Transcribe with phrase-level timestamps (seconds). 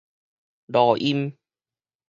[0.65, 1.37] 濁音